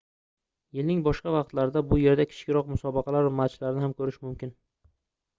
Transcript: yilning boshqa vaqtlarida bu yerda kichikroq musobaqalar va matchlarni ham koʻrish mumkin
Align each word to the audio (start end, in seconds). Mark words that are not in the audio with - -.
yilning 0.75 1.01
boshqa 1.07 1.33
vaqtlarida 1.33 1.83
bu 1.91 1.99
yerda 2.03 2.25
kichikroq 2.31 2.71
musobaqalar 2.75 3.27
va 3.27 3.33
matchlarni 3.41 3.85
ham 3.85 3.93
koʻrish 3.99 4.17
mumkin 4.25 4.55